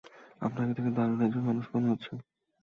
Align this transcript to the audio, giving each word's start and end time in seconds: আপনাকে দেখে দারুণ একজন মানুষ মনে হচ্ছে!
আপনাকে 0.41 0.71
দেখে 0.77 0.91
দারুণ 0.97 1.19
একজন 1.21 1.43
মানুষ 1.45 1.65
মনে 1.73 1.87
হচ্ছে! 1.91 2.11